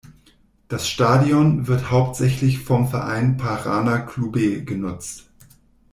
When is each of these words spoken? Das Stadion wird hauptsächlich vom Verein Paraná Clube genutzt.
Das 0.67 0.89
Stadion 0.89 1.67
wird 1.67 1.91
hauptsächlich 1.91 2.57
vom 2.57 2.87
Verein 2.87 3.37
Paraná 3.37 3.99
Clube 3.99 4.63
genutzt. 4.63 5.29